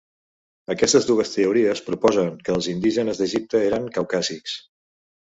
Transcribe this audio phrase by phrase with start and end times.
[0.75, 4.57] Aquestes dues teories proposen que els indígenes d'Egipte eren caucàsics.